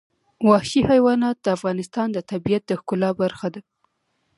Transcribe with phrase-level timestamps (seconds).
[0.49, 3.61] وحشي حیوانات د افغانستان د طبیعت د ښکلا برخه ده.